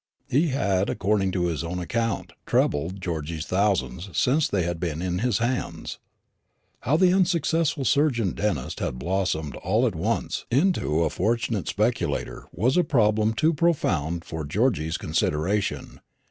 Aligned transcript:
He 0.31 0.47
had, 0.47 0.89
according 0.89 1.31
to 1.33 1.45
his 1.45 1.63
own 1.63 1.77
account, 1.77 2.33
trebled 2.47 2.99
Georgy's 2.99 3.45
thousands 3.45 4.09
since 4.17 4.47
they 4.47 4.63
had 4.63 4.79
been 4.79 4.99
in 4.99 5.19
his 5.19 5.37
hands. 5.37 5.99
How 6.79 6.97
the 6.97 7.13
unsuccessful 7.13 7.85
surgeon 7.85 8.31
dentist 8.31 8.79
had 8.79 8.97
blossomed 8.97 9.55
all 9.57 9.85
at 9.85 9.93
once 9.93 10.45
into 10.49 11.03
a 11.03 11.11
fortunate 11.11 11.67
speculator 11.67 12.47
was 12.51 12.77
a 12.77 12.83
problem 12.83 13.33
too 13.35 13.53
profound 13.53 14.25
for 14.25 14.43
Georgy's 14.43 14.97
consideration. 14.97 15.99